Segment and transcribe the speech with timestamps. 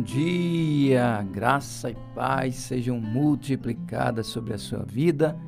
[0.00, 5.38] Bom dia, graça e paz sejam multiplicadas sobre a sua vida.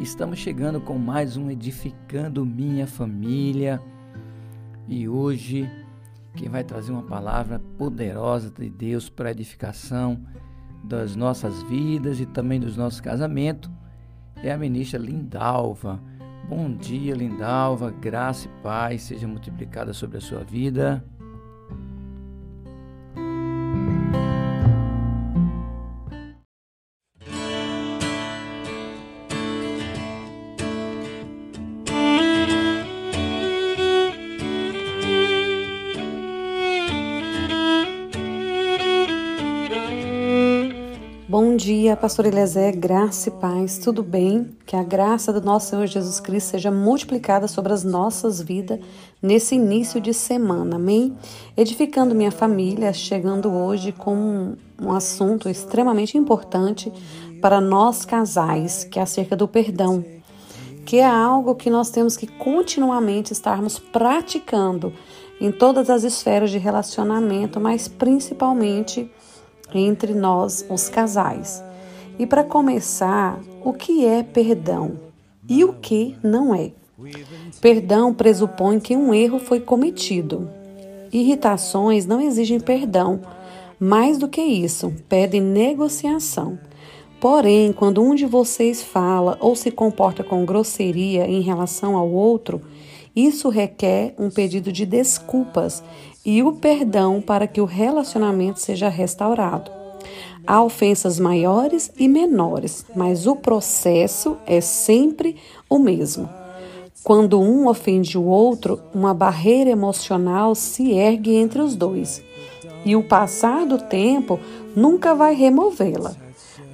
[0.00, 3.80] Estamos chegando com mais um Edificando Minha Família
[4.88, 5.70] e hoje
[6.34, 10.26] quem vai trazer uma palavra poderosa de Deus para a edificação
[10.82, 13.70] das nossas vidas e também dos nossos casamentos
[14.42, 16.02] é a ministra Lindalva.
[16.48, 21.00] Bom dia, Lindalva, graça e paz seja multiplicada sobre a sua vida.
[41.40, 44.50] Bom dia, pastor Eliezer, graça e paz, tudo bem?
[44.66, 48.80] Que a graça do nosso Senhor Jesus Cristo seja multiplicada sobre as nossas vidas
[49.22, 51.16] nesse início de semana, amém?
[51.56, 56.92] Edificando minha família, chegando hoje com um assunto extremamente importante
[57.40, 60.04] para nós casais, que é acerca do perdão,
[60.84, 64.92] que é algo que nós temos que continuamente estarmos praticando
[65.40, 69.08] em todas as esferas de relacionamento, mas principalmente
[69.74, 71.62] entre nós, os casais.
[72.18, 74.92] E para começar, o que é perdão
[75.48, 76.72] e o que não é?
[77.60, 80.50] Perdão pressupõe que um erro foi cometido.
[81.12, 83.20] Irritações não exigem perdão.
[83.78, 86.58] Mais do que isso, pedem negociação.
[87.20, 92.60] Porém, quando um de vocês fala ou se comporta com grosseria em relação ao outro,
[93.14, 95.82] isso requer um pedido de desculpas
[96.30, 99.70] e o perdão para que o relacionamento seja restaurado.
[100.46, 105.36] Há ofensas maiores e menores, mas o processo é sempre
[105.70, 106.28] o mesmo.
[107.02, 112.22] Quando um ofende o outro, uma barreira emocional se ergue entre os dois,
[112.84, 114.38] e o passar do tempo
[114.76, 116.14] nunca vai removê-la.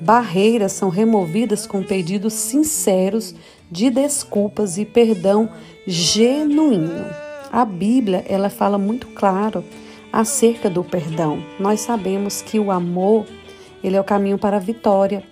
[0.00, 3.36] Barreiras são removidas com pedidos sinceros
[3.70, 5.48] de desculpas e perdão
[5.86, 7.23] genuíno.
[7.54, 9.64] A Bíblia, ela fala muito claro
[10.12, 11.40] acerca do perdão.
[11.60, 13.26] Nós sabemos que o amor,
[13.80, 15.22] ele é o caminho para a vitória.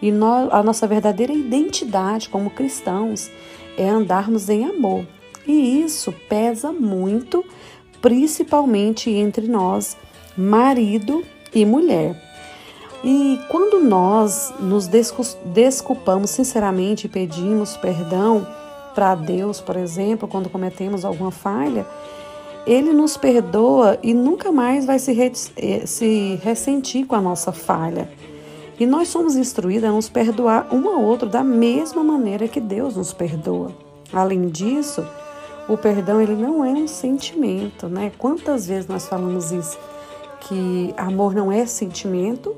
[0.00, 3.28] E nós, a nossa verdadeira identidade como cristãos
[3.76, 5.04] é andarmos em amor.
[5.48, 7.44] E isso pesa muito,
[8.00, 9.96] principalmente entre nós,
[10.36, 12.14] marido e mulher.
[13.02, 14.88] E quando nós nos
[15.44, 18.46] desculpamos sinceramente e pedimos perdão,
[18.94, 21.86] para Deus, por exemplo, quando cometemos alguma falha,
[22.66, 27.52] ele nos perdoa e nunca mais vai se, re eh, se ressentir com a nossa
[27.52, 28.08] falha.
[28.78, 32.96] E nós somos instruídos a nos perdoar um ao outro da mesma maneira que Deus
[32.96, 33.72] nos perdoa.
[34.12, 35.06] Além disso,
[35.68, 38.12] o perdão ele não é um sentimento, né?
[38.18, 39.78] Quantas vezes nós falamos isso?
[40.40, 42.54] Que amor não é sentimento,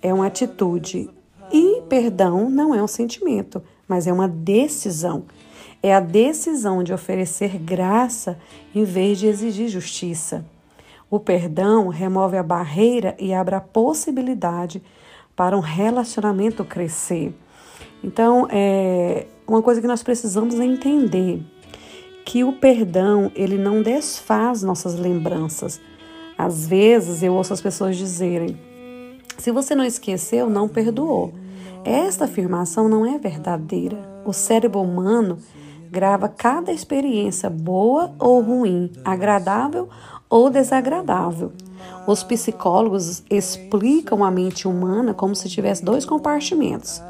[0.00, 1.08] é uma atitude.
[1.52, 5.24] E perdão não é um sentimento, mas é uma decisão.
[5.82, 8.38] É a decisão de oferecer graça
[8.74, 10.44] em vez de exigir justiça.
[11.10, 14.82] O perdão remove a barreira e abre a possibilidade
[15.34, 17.34] para um relacionamento crescer.
[18.02, 21.42] Então, é uma coisa que nós precisamos entender
[22.24, 25.80] que o perdão ele não desfaz nossas lembranças.
[26.38, 28.58] Às vezes eu ouço as pessoas dizerem:
[29.36, 31.34] se você não esqueceu, não perdoou.
[31.84, 33.98] Esta afirmação não é verdadeira.
[34.24, 35.38] O cérebro humano
[35.92, 39.90] grava cada experiência boa ou ruim, agradável
[40.28, 41.52] ou desagradável.
[42.06, 47.02] Os psicólogos explicam a mente humana como se tivesse dois compartimentos.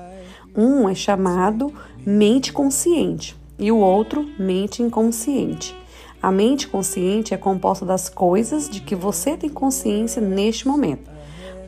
[0.57, 1.73] Um é chamado
[2.05, 5.77] mente consciente e o outro mente inconsciente.
[6.21, 11.09] A mente consciente é composta das coisas de que você tem consciência neste momento.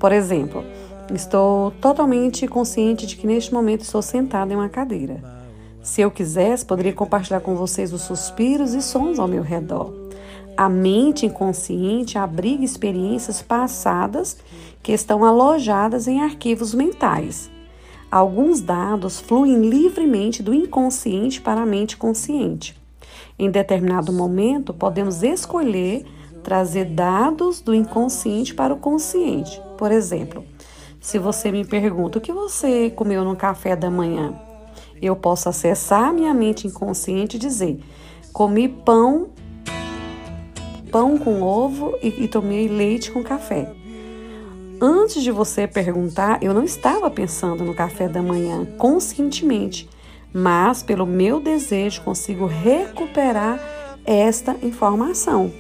[0.01, 0.65] Por exemplo,
[1.15, 5.34] estou totalmente consciente de que neste momento estou sentada em uma cadeira.
[5.85, 9.93] Se eu quisesse, poderia compartilhar com vocês os suspiros e sons ao meu redor.
[10.57, 14.39] A mente inconsciente abriga experiências passadas
[14.83, 17.51] que estão alojadas em arquivos mentais.
[18.11, 22.75] Alguns dados fluem livremente do inconsciente para a mente consciente.
[23.39, 26.07] Em determinado momento, podemos escolher
[26.43, 29.61] trazer dados do inconsciente para o consciente.
[29.77, 30.47] Por exemplo,
[30.99, 34.33] se você me pergunta o que você comeu no café da manhã,
[35.07, 37.81] eu posso acessar minha mente inconsciente e dizer:
[38.33, 39.29] comi pão,
[40.91, 43.73] pão com ovo e, e tomei leite com café.
[44.81, 49.89] Antes de você perguntar, eu não estava pensando no café da manhã conscientemente,
[50.33, 53.61] mas pelo meu desejo consigo recuperar
[54.05, 55.51] esta informação.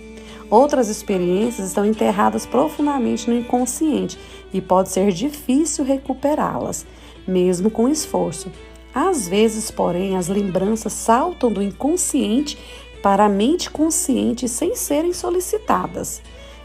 [0.50, 4.18] Outras experiências estão enterradas profundamente no inconsciente
[4.52, 6.84] e pode ser difícil recuperá-las,
[7.26, 8.50] mesmo com esforço.
[8.94, 12.56] Às vezes, porém, as lembranças saltam do inconsciente
[13.02, 16.22] para a mente consciente sem serem solicitadas.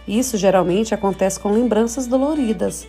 [0.08, 2.88] Isso geralmente acontece com lembranças doloridas.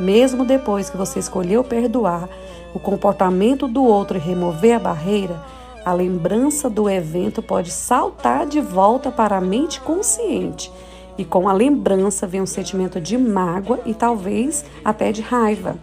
[0.00, 2.28] Mesmo depois que você escolheu perdoar
[2.74, 5.40] o comportamento do outro e remover a barreira,
[5.84, 10.72] a lembrança do evento pode saltar de volta para a mente consciente.
[11.18, 15.76] E com a lembrança vem um sentimento de mágoa e talvez até de raiva.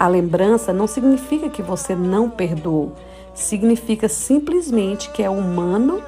[0.00, 2.94] A lembrança não significa que você não perdoou,
[3.34, 6.02] significa simplesmente que é humano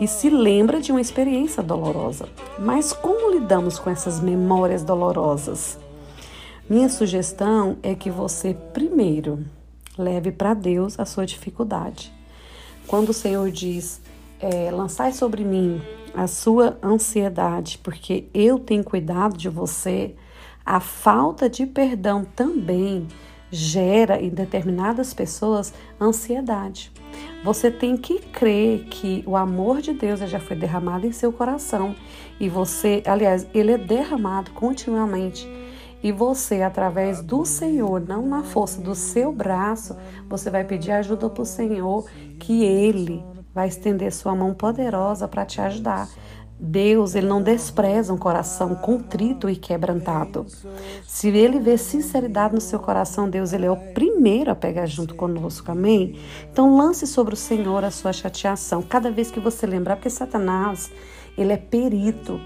[0.00, 2.30] e se lembra de uma experiência dolorosa.
[2.58, 5.78] Mas como lidamos com essas memórias dolorosas?
[6.66, 9.44] Minha sugestão é que você primeiro
[9.98, 12.10] leve para Deus a sua dificuldade.
[12.86, 14.00] Quando o Senhor diz,
[14.40, 15.82] é, lançai sobre mim
[16.14, 20.14] a sua ansiedade, porque eu tenho cuidado de você,
[20.64, 23.06] a falta de perdão também
[23.50, 26.92] gera em determinadas pessoas ansiedade.
[27.44, 31.94] Você tem que crer que o amor de Deus já foi derramado em seu coração
[32.40, 35.48] e você, aliás, ele é derramado continuamente.
[36.02, 39.96] E você, através do Senhor, não na força do seu braço,
[40.28, 42.06] você vai pedir ajuda para o Senhor,
[42.38, 46.08] que Ele vai estender sua mão poderosa para te ajudar.
[46.58, 50.46] Deus, ele não despreza um coração contrito e quebrantado.
[51.06, 55.14] Se ele vê sinceridade no seu coração, Deus, ele é o primeiro a pegar junto
[55.14, 56.18] conosco, amém?
[56.50, 60.90] Então lance sobre o Senhor a sua chateação cada vez que você lembrar, porque Satanás,
[61.36, 62.40] ele é perito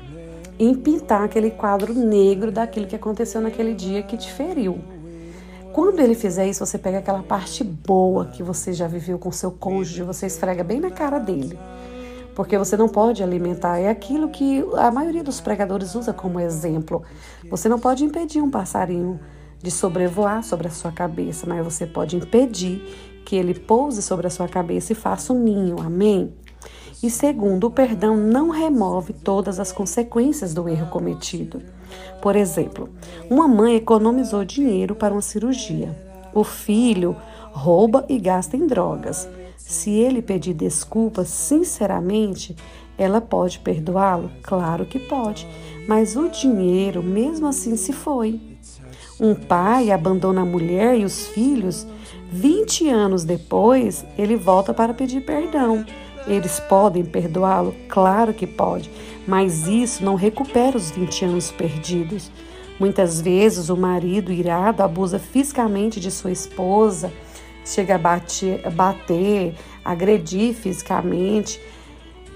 [0.58, 4.80] em pintar aquele quadro negro daquilo que aconteceu naquele dia que te feriu.
[5.72, 9.52] Quando ele fizer isso, você pega aquela parte boa que você já viveu com seu
[9.52, 11.56] cônjuge, você esfrega bem na cara dele.
[12.34, 17.02] Porque você não pode alimentar, é aquilo que a maioria dos pregadores usa como exemplo.
[17.50, 19.20] Você não pode impedir um passarinho
[19.62, 22.82] de sobrevoar sobre a sua cabeça, mas você pode impedir
[23.24, 25.80] que ele pouse sobre a sua cabeça e faça um ninho.
[25.80, 26.32] Amém?
[27.02, 31.62] E segundo, o perdão não remove todas as consequências do erro cometido.
[32.20, 32.90] Por exemplo,
[33.30, 35.96] uma mãe economizou dinheiro para uma cirurgia.
[36.34, 37.16] O filho
[37.52, 39.28] rouba e gasta em drogas.
[39.70, 42.56] Se ele pedir desculpas sinceramente,
[42.98, 44.28] ela pode perdoá-lo?
[44.42, 45.46] Claro que pode,
[45.86, 48.40] mas o dinheiro mesmo assim se foi.
[49.20, 51.86] Um pai abandona a mulher e os filhos,
[52.32, 55.86] 20 anos depois, ele volta para pedir perdão.
[56.26, 57.72] Eles podem perdoá-lo?
[57.88, 58.90] Claro que pode,
[59.24, 62.28] mas isso não recupera os 20 anos perdidos.
[62.80, 67.12] Muitas vezes o marido irado abusa fisicamente de sua esposa,
[67.64, 69.54] chega a bater, bater
[69.84, 71.60] agredir fisicamente.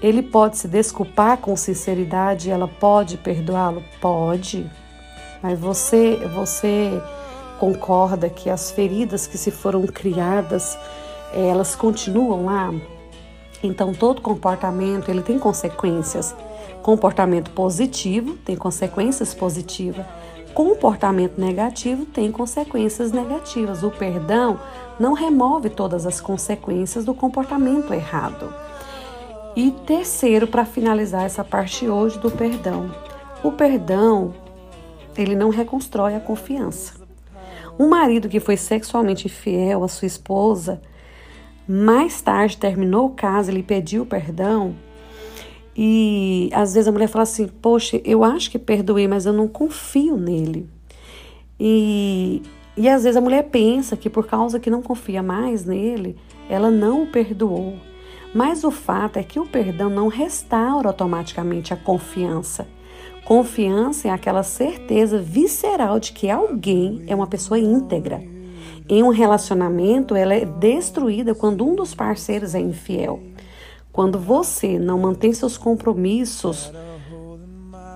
[0.01, 3.83] Ele pode se desculpar com sinceridade, ela pode perdoá-lo?
[3.99, 4.69] Pode.
[5.41, 7.01] Mas você, você
[7.59, 10.77] concorda que as feridas que se foram criadas,
[11.33, 12.73] elas continuam lá?
[13.63, 16.35] Então, todo comportamento ele tem consequências.
[16.81, 20.05] Comportamento positivo tem consequências positivas.
[20.55, 23.83] Comportamento negativo tem consequências negativas.
[23.83, 24.57] O perdão
[24.97, 28.53] não remove todas as consequências do comportamento errado.
[29.53, 32.89] E terceiro, para finalizar essa parte hoje do perdão,
[33.43, 34.33] o perdão
[35.17, 36.93] ele não reconstrói a confiança.
[37.77, 40.81] Um marido que foi sexualmente fiel à sua esposa
[41.67, 44.75] mais tarde terminou o caso, ele pediu perdão.
[45.75, 49.47] E às vezes a mulher fala assim: Poxa, eu acho que perdoei, mas eu não
[49.47, 50.69] confio nele.
[51.59, 52.41] E,
[52.77, 56.15] e às vezes a mulher pensa que por causa que não confia mais nele,
[56.49, 57.75] ela não o perdoou.
[58.33, 62.67] Mas o fato é que o perdão não restaura automaticamente a confiança.
[63.23, 68.35] Confiança é aquela certeza visceral de que alguém é uma pessoa íntegra
[68.87, 73.19] em um relacionamento, ela é destruída quando um dos parceiros é infiel.
[73.95, 76.69] Quando você não mantém seus compromissos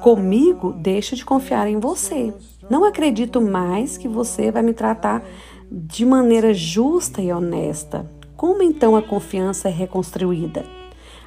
[0.01, 2.33] comigo, deixa de confiar em você.
[2.69, 5.21] Não acredito mais que você vai me tratar
[5.69, 8.09] de maneira justa e honesta.
[8.37, 10.63] Como então a confiança é reconstruída?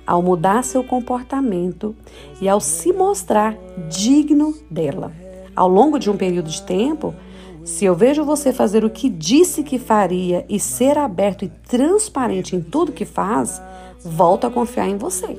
[0.07, 1.95] Ao mudar seu comportamento
[2.41, 3.55] e ao se mostrar
[3.91, 5.13] digno dela.
[5.55, 7.15] Ao longo de um período de tempo,
[7.63, 12.57] se eu vejo você fazer o que disse que faria e ser aberto e transparente
[12.57, 13.61] em tudo que faz,
[14.05, 15.39] volto a confiar em você.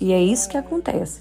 [0.00, 1.20] E é isso que acontece.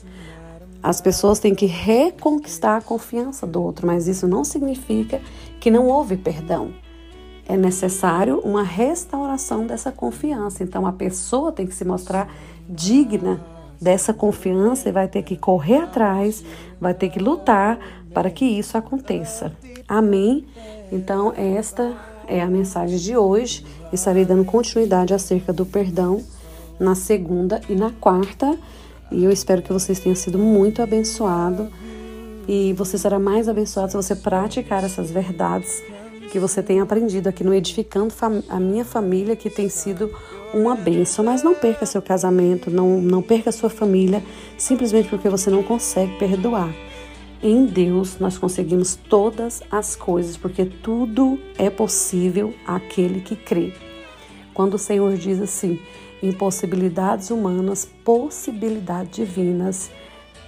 [0.81, 5.21] As pessoas têm que reconquistar a confiança do outro, mas isso não significa
[5.59, 6.73] que não houve perdão.
[7.45, 10.63] É necessário uma restauração dessa confiança.
[10.63, 12.33] Então a pessoa tem que se mostrar
[12.69, 13.43] digna
[13.81, 16.43] dessa confiança e vai ter que correr atrás,
[16.79, 17.79] vai ter que lutar
[18.13, 19.53] para que isso aconteça.
[19.87, 20.45] Amém?
[20.91, 21.93] Então, esta
[22.27, 23.65] é a mensagem de hoje.
[23.91, 26.21] Estarei dando continuidade acerca do perdão
[26.79, 28.57] na segunda e na quarta.
[29.11, 31.67] E eu espero que vocês tenham sido muito abençoados.
[32.47, 35.83] E você será mais abençoado se você praticar essas verdades
[36.29, 38.13] que você tem aprendido aqui no Edificando
[38.47, 40.11] a Minha Família, que tem sido
[40.53, 41.25] uma bênção.
[41.25, 44.23] Mas não perca seu casamento, não, não perca sua família,
[44.57, 46.73] simplesmente porque você não consegue perdoar.
[47.41, 53.73] Em Deus nós conseguimos todas as coisas, porque tudo é possível àquele que crê.
[54.59, 55.79] Quando o Senhor diz assim,
[56.21, 59.89] impossibilidades humanas, possibilidades divinas,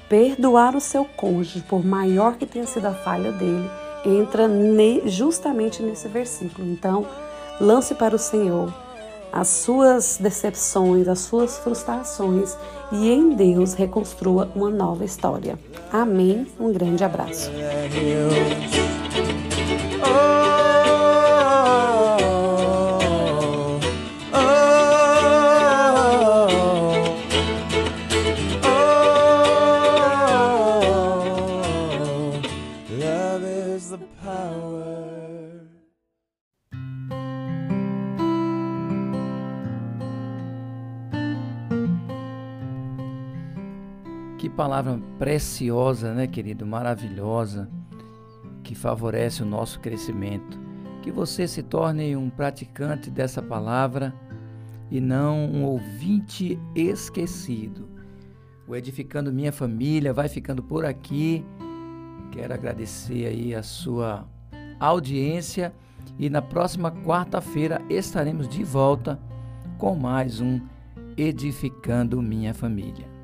[0.09, 3.69] perdoar o seu cônjuge, por maior que tenha sido a falha dele,
[4.05, 4.49] entra
[5.05, 6.67] justamente nesse versículo.
[6.67, 7.07] Então,
[7.57, 8.73] lance para o Senhor
[9.31, 12.57] as suas decepções, as suas frustrações
[12.91, 15.57] e em Deus reconstrua uma nova história.
[15.89, 16.45] Amém.
[16.59, 17.49] Um grande abraço.
[44.41, 46.65] Que palavra preciosa, né, querido?
[46.65, 47.69] Maravilhosa,
[48.63, 50.59] que favorece o nosso crescimento.
[51.03, 54.11] Que você se torne um praticante dessa palavra
[54.89, 57.87] e não um ouvinte esquecido.
[58.67, 61.45] O Edificando Minha Família vai ficando por aqui.
[62.31, 64.27] Quero agradecer aí a sua
[64.79, 65.71] audiência
[66.17, 69.19] e na próxima quarta-feira estaremos de volta
[69.77, 70.59] com mais um
[71.15, 73.20] Edificando Minha Família.